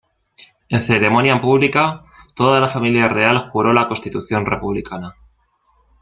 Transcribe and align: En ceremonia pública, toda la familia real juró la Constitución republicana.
En 0.69 0.81
ceremonia 0.81 1.39
pública, 1.41 2.05
toda 2.33 2.59
la 2.59 2.67
familia 2.67 3.07
real 3.07 3.37
juró 3.37 3.71
la 3.71 3.87
Constitución 3.87 4.47
republicana. 4.47 5.13